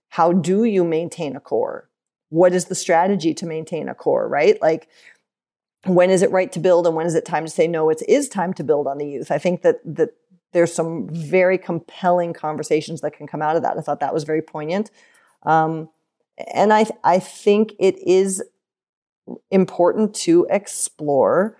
[0.09, 1.89] how do you maintain a core?
[2.29, 4.61] What is the strategy to maintain a core, right?
[4.61, 4.87] Like,
[5.85, 8.01] when is it right to build and when is it time to say no it
[8.07, 10.09] is time to build on the youth i think that that
[10.51, 14.23] there's some very compelling conversations that can come out of that i thought that was
[14.23, 14.91] very poignant
[15.43, 15.89] um,
[16.53, 18.43] and i i think it is
[19.51, 21.57] important to explore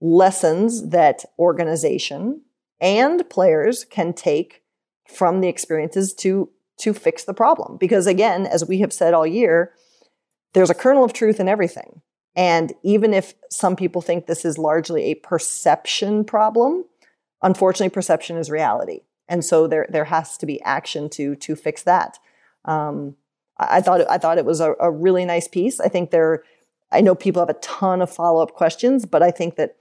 [0.00, 2.42] lessons that organization
[2.80, 4.62] and players can take
[5.08, 7.78] from the experiences to to fix the problem.
[7.78, 9.72] Because again, as we have said all year,
[10.52, 12.02] there's a kernel of truth in everything.
[12.34, 16.84] And even if some people think this is largely a perception problem,
[17.42, 19.00] unfortunately, perception is reality.
[19.28, 22.18] And so there, there has to be action to, to fix that.
[22.64, 23.16] Um,
[23.58, 25.80] I, I thought it, I thought it was a, a really nice piece.
[25.80, 26.44] I think there,
[26.92, 29.76] I know people have a ton of follow up questions, but I think that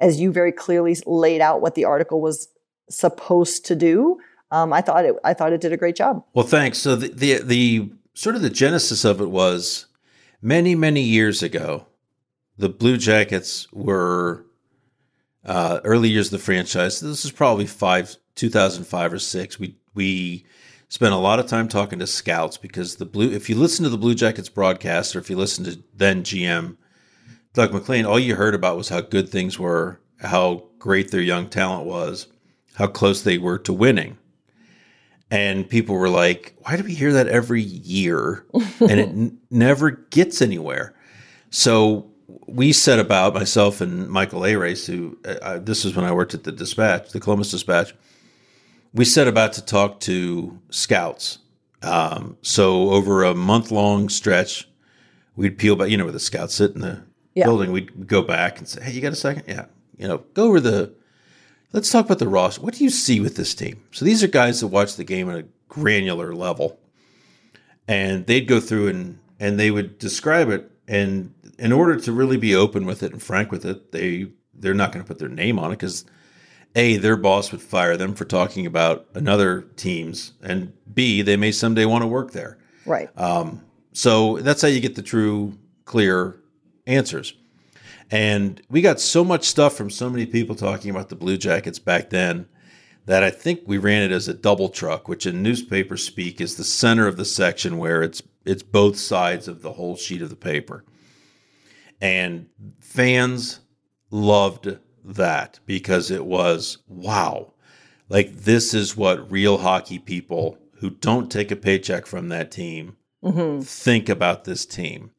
[0.00, 2.48] as you very clearly laid out what the article was
[2.88, 4.18] supposed to do,
[4.50, 6.24] um, I thought it I thought it did a great job.
[6.32, 6.78] Well, thanks.
[6.78, 9.86] So the, the the sort of the genesis of it was
[10.40, 11.86] many many years ago.
[12.56, 14.46] The Blue Jackets were
[15.48, 17.00] uh, early years of the franchise.
[17.00, 19.58] This is probably five, 2005 or six.
[19.58, 20.44] We we
[20.88, 23.30] spent a lot of time talking to scouts because the blue.
[23.30, 26.76] If you listen to the Blue Jackets broadcast, or if you listen to then GM
[27.54, 31.48] Doug MacLean, all you heard about was how good things were, how great their young
[31.48, 32.26] talent was,
[32.74, 34.18] how close they were to winning.
[35.30, 38.46] And people were like, why do we hear that every year?
[38.80, 40.94] and it n- never gets anywhere.
[41.50, 42.10] So
[42.46, 46.34] we set about, myself and Michael Arace, who uh, uh, this is when I worked
[46.34, 47.94] at the Dispatch, the Columbus Dispatch.
[48.92, 51.38] We set about to talk to scouts.
[51.82, 54.68] Um, so over a month long stretch,
[55.36, 57.02] we'd peel back, you know, where the scouts sit in the
[57.34, 57.44] yeah.
[57.44, 59.44] building, we'd go back and say, hey, you got a second?
[59.46, 59.66] Yeah.
[59.96, 60.92] You know, go over the
[61.72, 62.62] Let's talk about the roster.
[62.62, 63.82] What do you see with this team?
[63.92, 66.80] So these are guys that watch the game at a granular level,
[67.86, 70.70] and they'd go through and and they would describe it.
[70.86, 74.74] And in order to really be open with it and frank with it, they they're
[74.74, 76.04] not going to put their name on it because
[76.74, 81.52] a their boss would fire them for talking about another teams, and b they may
[81.52, 82.58] someday want to work there.
[82.86, 83.08] Right.
[83.18, 86.40] Um, so that's how you get the true, clear
[86.86, 87.34] answers.
[88.10, 91.78] And we got so much stuff from so many people talking about the Blue Jackets
[91.78, 92.46] back then
[93.04, 96.56] that I think we ran it as a double truck, which in newspaper speak is
[96.56, 100.30] the center of the section where it's it's both sides of the whole sheet of
[100.30, 100.84] the paper.
[102.00, 102.48] And
[102.80, 103.60] fans
[104.10, 107.52] loved that because it was wow.
[108.08, 112.96] Like this is what real hockey people who don't take a paycheck from that team
[113.22, 113.60] mm-hmm.
[113.60, 115.10] think about this team.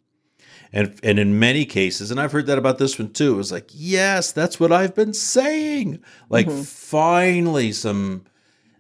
[0.72, 3.52] And and in many cases, and I've heard that about this one too, it was
[3.52, 6.04] like, yes, that's what I've been saying.
[6.30, 6.62] Like mm-hmm.
[6.62, 8.26] finally some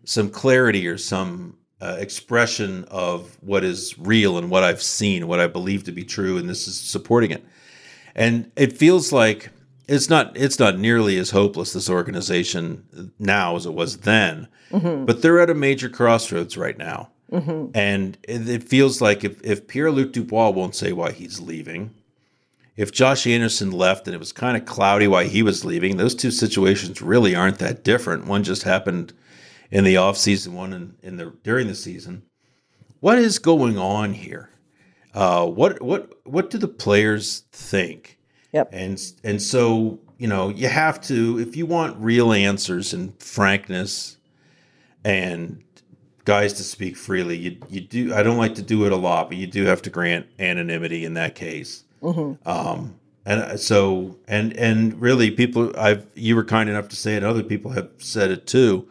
[0.03, 5.39] some clarity or some uh, expression of what is real and what I've seen, what
[5.39, 7.43] I believe to be true, and this is supporting it.
[8.19, 9.49] And it feels like
[9.87, 15.05] it's not it's not nearly as hopeless this organization now as it was then, mm-hmm.
[15.05, 17.09] but they're at a major crossroads right now.
[17.31, 17.71] Mm-hmm.
[17.75, 21.93] And it, feels like if, if Pierre Luc Dubois won't say why he's leaving,
[22.75, 26.15] if Josh Anderson left and it was kind of cloudy why he was leaving, those
[26.15, 28.25] two situations really aren't that different.
[28.25, 29.13] One just happened
[29.69, 32.23] in the offseason, one in, in the during the season.
[32.99, 34.49] What is going on here?
[35.13, 38.17] Uh, what what what do the players think?
[38.51, 38.69] Yep.
[38.71, 44.17] And and so you know you have to if you want real answers and frankness
[45.03, 45.63] and
[46.29, 47.37] guys to speak freely.
[47.37, 48.13] You you do.
[48.13, 51.03] I don't like to do it a lot, but you do have to grant anonymity
[51.03, 51.83] in that case.
[52.01, 52.47] Mm-hmm.
[52.47, 55.77] Um, and uh, so and and really, people.
[55.77, 57.23] I've you were kind enough to say it.
[57.23, 58.87] Other people have said it too.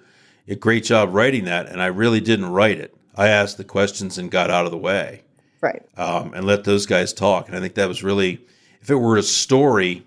[0.48, 2.94] A great job writing that, and I really didn't write it.
[3.14, 5.22] I asked the questions and got out of the way,
[5.60, 5.82] right?
[5.96, 7.48] Um, and let those guys talk.
[7.48, 8.40] And I think that was really,
[8.80, 10.04] if it were a story,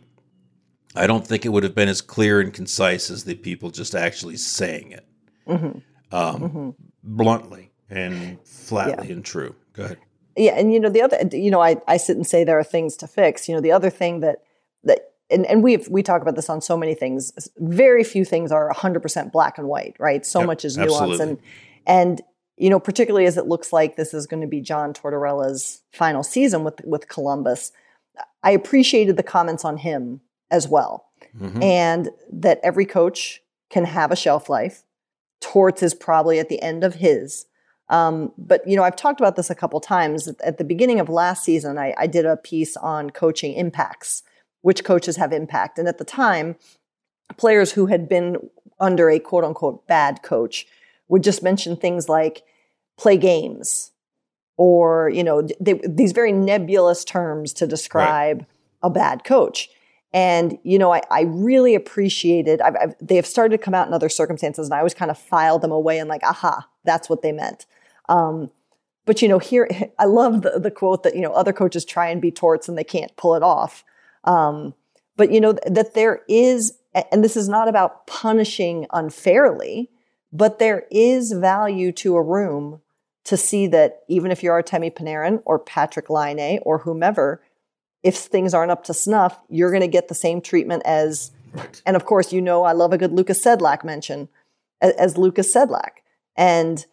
[0.96, 3.96] I don't think it would have been as clear and concise as the people just
[3.96, 5.06] actually saying it.
[5.48, 5.80] Mm-hmm.
[6.16, 6.70] Um, mm-hmm
[7.04, 9.14] bluntly and flatly yeah.
[9.14, 9.56] and true.
[9.74, 9.98] Go ahead.
[10.38, 12.64] Yeah, and you know the other, you know, I, I sit and say there are
[12.64, 13.50] things to fix.
[13.50, 14.40] You know, the other thing that
[14.84, 17.50] that and, and we we talk about this on so many things.
[17.58, 20.26] Very few things are 100% black and white, right?
[20.26, 21.22] So yep, much is nuance absolutely.
[21.22, 21.40] and
[21.86, 22.22] and
[22.62, 26.24] you know, particularly as it looks like this is going to be John Tortorella's final
[26.24, 27.72] season with with Columbus.
[28.44, 30.22] I appreciated the comments on him
[30.52, 31.62] as well, mm-hmm.
[31.64, 34.84] and that every coach can have a shelf life
[35.42, 37.46] Torts is probably at the end of his.
[37.90, 40.30] Um, but you know, I've talked about this a couple times.
[40.44, 44.24] At the beginning of last season, I, I did a piece on coaching impacts,
[44.62, 46.56] which coaches have impact, and at the time,
[47.36, 48.38] players who had been
[48.80, 50.66] under a quote unquote bad coach
[51.10, 52.44] would just mention things like
[53.02, 53.92] play games
[54.58, 58.48] or you know they, these very nebulous terms to describe right.
[58.84, 59.70] a bad coach
[60.14, 63.88] and, you know, I, I really appreciated, I've, I've, they have started to come out
[63.88, 67.10] in other circumstances and I always kind of file them away and like, aha, that's
[67.10, 67.66] what they meant.
[68.10, 68.52] Um,
[69.06, 72.10] but, you know, here, I love the, the quote that, you know, other coaches try
[72.10, 73.86] and be torts and they can't pull it off.
[74.26, 74.74] Um,
[75.16, 76.78] but, you know, that there is,
[77.12, 79.90] and this is not about punishing unfairly,
[80.34, 82.82] but there is value to a room
[83.26, 87.42] to see that even if you're Artemi Panarin or Patrick Laine or whomever,
[88.04, 91.32] if things aren't up to snuff, you're going to get the same treatment as,
[91.86, 94.28] and of course, you know, I love a good Lukas Sedlak mention
[94.82, 96.02] as, as Lukas Sedlak.
[96.36, 96.86] And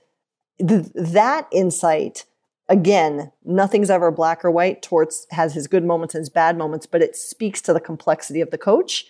[0.59, 2.27] th- that insight,
[2.69, 4.83] again, nothing's ever black or white.
[4.83, 8.43] Torts has his good moments and his bad moments, but it speaks to the complexity
[8.43, 9.07] of the coach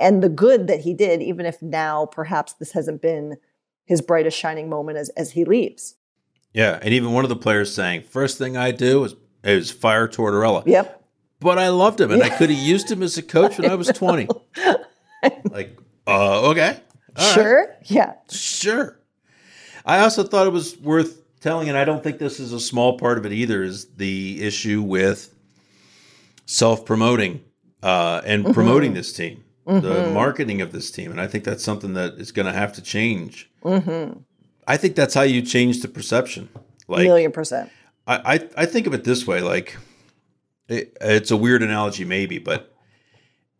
[0.00, 3.36] and the good that he did, even if now perhaps this hasn't been
[3.84, 5.94] his brightest shining moment as, as he leaves.
[6.52, 10.08] Yeah, and even one of the players saying, first thing I do is, is fire
[10.08, 10.62] Tortorella.
[10.66, 11.04] Yep.
[11.40, 13.74] But I loved him, and I could have used him as a coach when I
[13.74, 14.26] was 20.
[15.50, 16.80] like, uh, okay.
[17.16, 17.56] All sure.
[17.58, 17.68] right.
[17.84, 18.14] Yeah.
[18.30, 18.98] Sure.
[19.84, 22.98] I also thought it was worth telling, and I don't think this is a small
[22.98, 25.34] part of it either, is the issue with
[26.46, 27.42] self promoting
[27.82, 28.52] uh, and Mm-hmm.
[28.54, 31.10] promoting this team, the marketing of this team.
[31.10, 33.50] And I think that's something that is going to have to change.
[33.62, 34.20] Mm-hmm.
[34.66, 36.48] I think that's how you change the perception.
[36.88, 37.70] Like, a Million percent.
[38.06, 39.76] I, I, I think of it this way like,
[40.68, 42.74] it, it's a weird analogy, maybe, but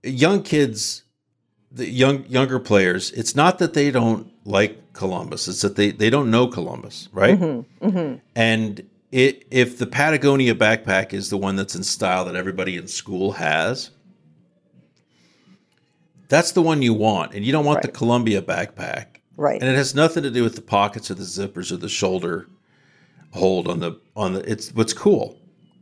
[0.02, 1.02] young kids,
[1.70, 6.10] the young younger players, it's not that they don't like Columbus; it's that they they
[6.10, 7.38] don't know Columbus, right?
[7.38, 8.18] Mm-hmm, mm-hmm.
[8.34, 12.88] And it if the Patagonia backpack is the one that's in style that everybody in
[12.88, 13.90] school has,
[16.28, 19.60] that's the one you want, and you don't want the Columbia backpack, Right.
[19.60, 22.48] and it has nothing to do with the pockets or the zippers or the shoulder
[23.32, 24.50] hold on the on the.
[24.50, 25.38] It's what's cool.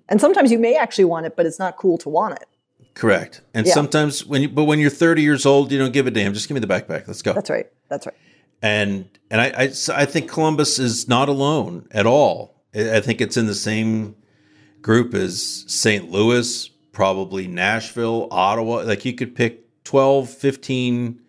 [0.08, 2.46] And sometimes you may actually want it, but it's not cool to want it.
[2.94, 3.40] Correct.
[3.54, 3.72] And Yeah.
[3.74, 6.34] sometimes when you, but when you're 30 years old, you don't give a damn.
[6.34, 7.06] Just give me the backpack.
[7.06, 7.32] Let's go.
[7.32, 7.66] That's right.
[7.88, 8.14] That's right.
[8.62, 12.54] And and I I think Columbus is not alone at all.
[12.74, 14.16] I I think it's in the same
[14.82, 16.10] group as St.
[16.10, 18.82] Louis, probably Nashville, Ottawa.
[18.84, 21.20] Like you could pick 12, 15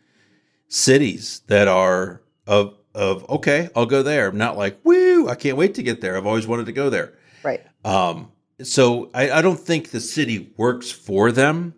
[0.67, 4.31] cities that are of of okay, I'll go there.
[4.31, 6.17] Not like woo, I can't wait to get there.
[6.17, 7.13] I've always wanted to go there.
[7.43, 7.61] Right.
[7.83, 11.75] Um, so I, I don't think the city works for them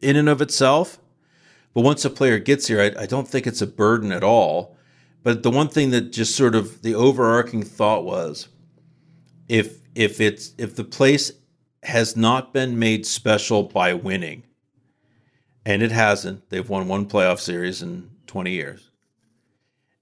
[0.00, 0.98] in and of itself.
[1.74, 4.76] But once a player gets here, I, I don't think it's a burden at all.
[5.22, 8.48] But the one thing that just sort of the overarching thought was
[9.48, 11.32] if if it's if the place
[11.82, 14.44] has not been made special by winning,
[15.68, 18.90] and it hasn't, they've won one playoff series in 20 years.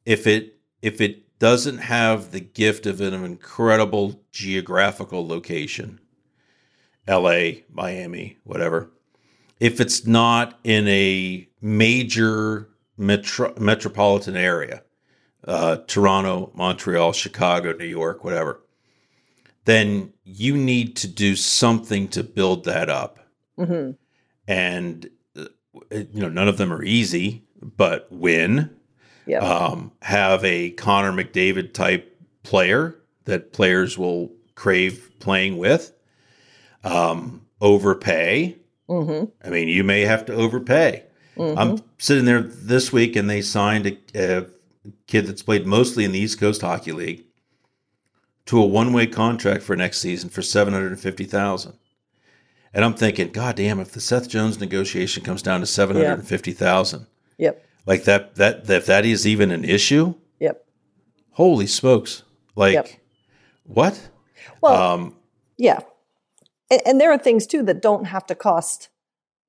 [0.04, 5.98] If it if it doesn't have the gift of an incredible geographical location,
[7.08, 8.92] LA, Miami, whatever,
[9.58, 14.84] if it's not in a major metro, metropolitan area,
[15.48, 18.60] uh, Toronto, Montreal, Chicago, New York, whatever,
[19.64, 23.18] then you need to do something to build that up.
[23.56, 23.90] hmm
[24.46, 25.10] And,
[25.90, 28.70] you know, none of them are easy, but win
[29.26, 29.38] Yeah.
[29.38, 35.92] um, have a Connor McDavid type player that players will crave playing with.
[36.84, 38.56] Um, overpay.
[38.88, 41.02] hmm I mean, you may have to overpay.
[41.38, 44.46] I'm sitting there this week, and they signed a, a
[45.06, 47.24] kid that's played mostly in the East Coast Hockey League
[48.46, 51.74] to a one-way contract for next season for seven hundred and fifty thousand.
[52.74, 56.18] And I'm thinking, God damn, if the Seth Jones negotiation comes down to seven hundred
[56.18, 57.06] and fifty thousand,
[57.38, 57.64] Yep.
[57.86, 60.64] like that, that, if that is even an issue, Yep.
[61.32, 62.22] holy smokes!
[62.54, 62.88] Like, Yep.
[63.64, 64.08] what?
[64.60, 65.16] Well, Um,
[65.56, 65.80] yeah.
[66.70, 68.88] And, and there are things too that don't have to cost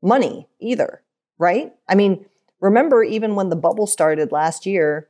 [0.02, 1.02] money either,
[1.38, 1.74] right?
[1.88, 2.26] I mean,
[2.62, 5.10] remember even when the bubble started last year,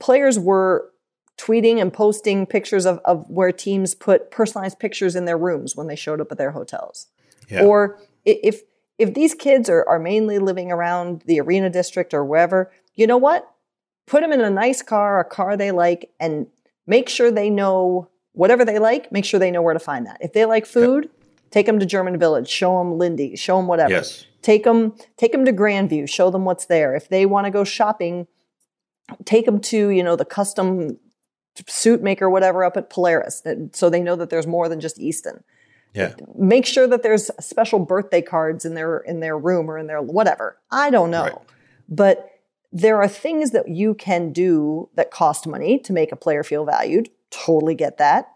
[0.00, 0.90] players were
[1.36, 5.86] tweeting and posting pictures of, of where teams put personalized pictures in their rooms when
[5.86, 7.08] they showed up at their hotels.
[7.48, 7.64] yeah.
[7.64, 8.62] Or if
[8.96, 13.16] if these kids are, are mainly living around the arena district or wherever, you know
[13.16, 13.50] what?
[14.06, 16.46] Put them in a nice car, a car they like, and
[16.86, 19.10] make sure they know whatever they like.
[19.10, 20.18] Make sure they know where to find that.
[20.20, 21.10] If they like food,
[21.50, 23.90] take them to German Village, show them Lindy, show them whatever.
[23.90, 24.26] yes.
[24.42, 26.94] Take them, take them to Grandview, show them what's there.
[26.94, 28.26] If they want to go shopping,
[29.24, 30.98] take them to you know the custom
[31.66, 33.42] suit maker, whatever, up at Polaris,
[33.72, 35.44] so they know that there's more than just Easton.
[35.94, 36.12] Yeah.
[36.34, 40.02] make sure that there's special birthday cards in their in their room or in their
[40.02, 40.58] whatever.
[40.72, 41.22] I don't know.
[41.22, 41.38] Right.
[41.88, 42.30] but
[42.72, 46.64] there are things that you can do that cost money to make a player feel
[46.64, 47.10] valued.
[47.30, 48.26] Totally get that.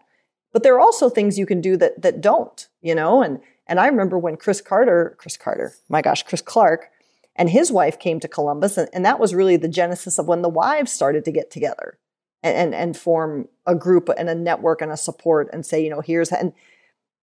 [0.53, 3.21] But there are also things you can do that that don't you know?
[3.21, 6.89] And and i remember when chris carter chris carter my gosh chris clark
[7.35, 10.41] and his wife came to columbus and, and that was really the genesis of when
[10.41, 11.97] the wives started to get together
[12.43, 15.89] and, and and form a group and a network and a support and say you
[15.89, 16.53] know here's and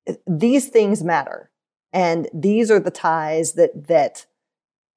[0.07, 1.51] eh, these things matter
[1.93, 4.27] and these are the ties that that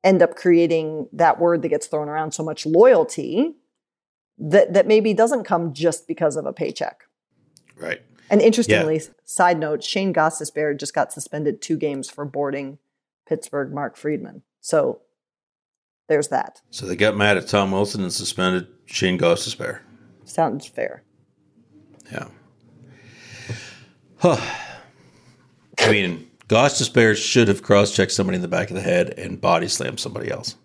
[0.04, 3.56] end up creating that word that gets thrown around so much loyalty
[4.38, 7.04] that that maybe doesn't come just because of a paycheck.
[7.78, 8.02] Right.
[8.30, 12.78] And interestingly, side note, Shane Gostisbehere just got suspended two games for boarding
[13.28, 14.44] Pittsburgh Mark Friedman.
[14.62, 15.02] So
[16.08, 16.62] there's that.
[16.70, 19.80] So they got mad at Tom Wilson and suspended Shane Gostisbehere.
[20.30, 21.04] Sounds fair.
[22.12, 22.28] Yeah.
[24.18, 24.38] Huh.
[25.80, 29.68] I mean, Gostisbehere should have cross-checked somebody in the back of the head and body
[29.68, 30.56] slammed somebody else.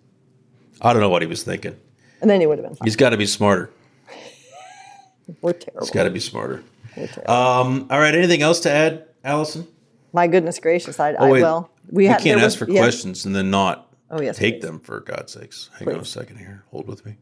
[0.80, 1.76] I don't know what he was thinking.
[2.20, 2.86] And then he would have been fine.
[2.86, 3.70] He's got to be smarter.
[5.40, 5.86] We're terrible.
[5.86, 6.62] He's got to be smarter.
[6.96, 7.32] We're terrible.
[7.32, 8.14] Um, all right.
[8.14, 9.66] Anything else to add, Allison?
[10.12, 10.98] My goodness gracious.
[11.00, 12.80] I, Oh I wait, well, we, had- can't ask was- for yeah.
[12.80, 14.66] questions and then not Oh, yes, take please.
[14.66, 15.70] them for God's sakes.
[15.78, 16.64] Hang on a second here.
[16.70, 17.16] Hold with me.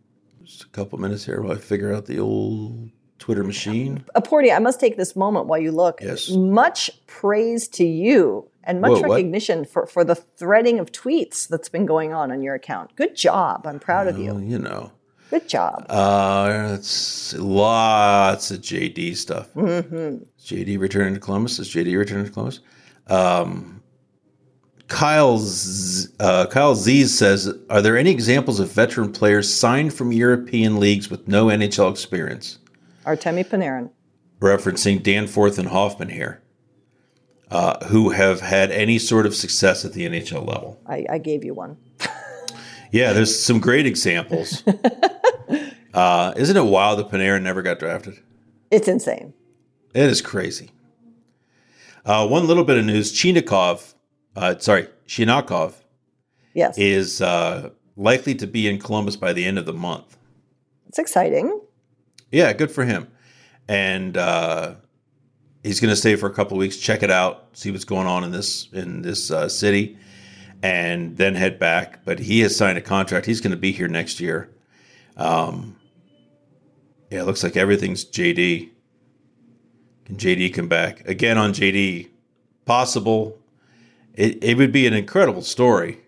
[0.45, 4.05] Just a couple minutes here while I figure out the old Twitter machine.
[4.17, 6.01] Aporti, I must take this moment while you look.
[6.03, 6.31] Yes.
[6.31, 9.11] Much praise to you and much Whoa, what?
[9.17, 12.95] recognition for, for the threading of tweets that's been going on on your account.
[12.97, 13.67] Good job.
[13.67, 14.39] I'm proud of you.
[14.39, 14.93] you know,
[15.31, 15.87] Good job.
[15.89, 19.53] uh, it's lots of JD stuff.
[19.55, 20.25] Mm-hmm.
[20.41, 21.59] JD returning to Columbus.
[21.59, 22.61] Is JD returning to Columbus?
[23.07, 23.82] Um,
[24.93, 30.13] Kyle Z, uh, Kyle Z says, "Are there any examples of veteran players signed from
[30.13, 32.59] European leagues with no NHL experience?"
[33.07, 33.89] Artemi Panarin.
[34.41, 36.43] referencing Danforth and Hoffman here,
[37.51, 40.79] uh, who have had any sort of success at the NHL level.
[40.87, 41.77] I, I gave you one.
[42.91, 44.63] Yeah, there's some great examples.
[45.95, 48.19] uh, isn't it wild that Panarin never got drafted?
[48.71, 49.33] It's insane.
[49.95, 50.71] It is crazy.
[52.05, 53.92] Uh, one little bit of news: Chinakhov,
[54.37, 55.75] uh, sorry, Shinakov
[56.55, 56.77] Yes.
[56.79, 60.17] is uh, likely to be in Columbus by the end of the month.
[60.89, 61.61] it's exciting.
[62.31, 63.09] Yeah, good for him.
[63.69, 64.75] And uh,
[65.63, 68.07] he's going to stay for a couple of weeks, check it out, see what's going
[68.07, 69.97] on in this in this uh, city,
[70.63, 72.05] and then head back.
[72.05, 73.27] But he has signed a contract.
[73.27, 74.51] He's going to be here next year.
[75.17, 75.77] Um,
[77.11, 78.71] yeah, it looks like everything's JD.
[80.07, 82.09] Can JD come back again on JD?
[82.65, 83.39] Possible.
[84.15, 85.99] It, it would be an incredible story.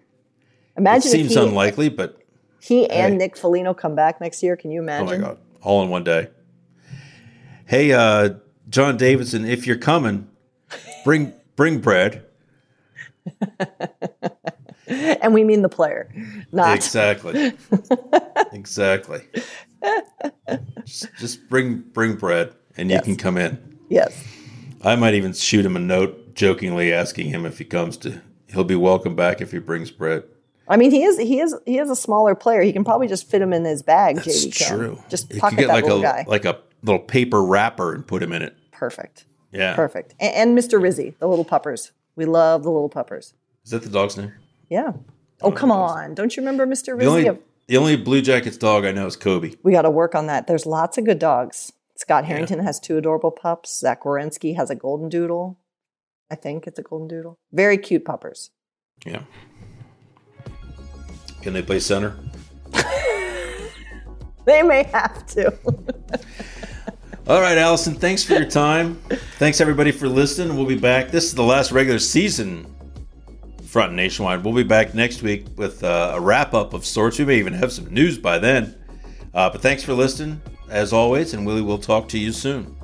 [0.76, 2.18] Imagine it seems he, unlikely, but
[2.60, 3.18] he and Hey.
[3.18, 4.56] Nick Foligno come back next year.
[4.56, 5.08] Can you imagine?
[5.08, 6.28] Oh my god, all in one day.
[7.66, 8.34] Hey, uh,
[8.68, 10.28] John Davidson, if you're coming,
[11.04, 12.26] bring bring bread.
[14.86, 16.12] And we mean the player,
[16.52, 17.54] not Exactly.
[18.52, 19.22] exactly.
[20.84, 23.78] Just, just bring bring bread, and you can come in.
[23.88, 24.22] yes.
[24.82, 28.20] I might even shoot him a note, jokingly asking him if he comes to.
[28.48, 30.24] He'll be welcome back if he brings Brett.
[30.68, 32.62] I mean, he is he is he is a smaller player.
[32.62, 34.16] He can probably just fit him in his bag.
[34.16, 34.98] That's JD true.
[35.08, 36.24] Just pocket could get that like little a guy.
[36.26, 38.56] like a little paper wrapper and put him in it.
[38.72, 39.26] Perfect.
[39.52, 39.74] Yeah.
[39.74, 40.14] Perfect.
[40.18, 40.80] And, and Mr.
[40.80, 41.92] Rizzy, the little puppers.
[42.16, 43.34] We love the little puppers.
[43.64, 44.32] Is that the dog's name?
[44.68, 44.92] Yeah.
[45.42, 46.14] Oh, come on.
[46.14, 46.98] Don't you remember Mr.
[46.98, 47.28] The Rizzy?
[47.28, 49.54] only the only Blue Jackets dog I know is Kobe.
[49.62, 50.46] we got to work on that.
[50.46, 51.72] There's lots of good dogs.
[51.96, 53.78] Scott Harrington has two adorable pups.
[53.78, 55.58] Zach Werenski has a golden doodle.
[56.34, 57.38] I think it's a golden doodle.
[57.52, 58.50] Very cute puppers.
[59.06, 59.22] Yeah.
[61.42, 62.16] Can they play center?
[64.46, 65.46] They may have to.
[67.26, 68.96] All right, Allison, thanks for your time.
[69.38, 70.54] thanks everybody for listening.
[70.54, 71.10] We'll be back.
[71.10, 72.66] This is the last regular season
[73.64, 74.44] front nationwide.
[74.44, 77.18] We'll be back next week with uh, a wrap up of sorts.
[77.18, 78.76] We may even have some news by then.
[79.32, 82.83] Uh, but thanks for listening, as always, and Willie will talk to you soon.